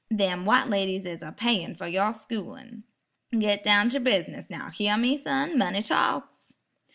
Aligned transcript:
Them 0.09 0.47
white 0.47 0.67
ladies 0.67 1.05
is 1.05 1.19
apayin' 1.21 1.75
fer 1.77 1.85
yer 1.85 2.11
schoolin'. 2.11 2.85
Git 3.37 3.63
down 3.63 3.91
ter 3.91 3.99
bus'ness, 3.99 4.49
now, 4.49 4.71
hyar 4.71 4.97
me, 4.97 5.15
son? 5.15 5.55
money 5.55 5.83
talks." 5.83 6.55